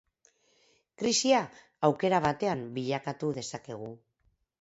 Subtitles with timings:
[1.01, 1.41] Krisia
[1.89, 3.91] aukera batean bilakatu dezakegu.